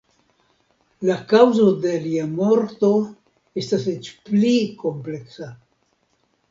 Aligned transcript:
La 1.09 1.17
kaŭzo 1.33 1.67
de 1.83 1.91
lia 2.07 2.25
morto 2.31 2.91
estas 3.65 3.87
eĉ 3.95 4.13
pli 4.31 4.57
kompleksa. 4.83 5.55